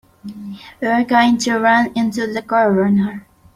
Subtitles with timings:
[0.81, 3.27] You're going to run into the Governor.